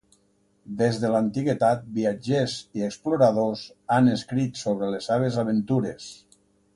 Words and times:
Des 0.77 0.95
de 1.01 1.09
l'antiguitat, 1.15 1.83
viatgers 1.97 2.55
i 2.79 2.85
exploradors 2.87 3.65
han 3.97 4.09
escrit 4.15 4.63
sobre 4.63 4.89
les 4.95 5.11
seves 5.11 5.39
aventures. 5.47 6.09